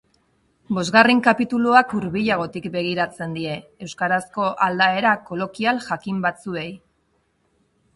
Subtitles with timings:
[0.77, 6.71] Bosgarren kapituluak hurbilagotik begiratzen die euskarazko aldaera kolokial jakin batzuei.